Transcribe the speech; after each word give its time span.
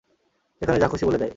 যেখানে 0.61 0.77
যা 0.79 0.87
খুশি 0.87 1.05
বলে 1.05 1.17
দেয়। 1.17 1.29